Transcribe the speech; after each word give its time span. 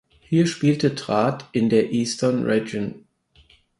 Hier 0.21 0.47
spielte 0.47 0.95
Trat 0.95 1.47
in 1.51 1.69
der 1.69 1.91
Eastern 1.93 2.41
Region. 2.41 3.05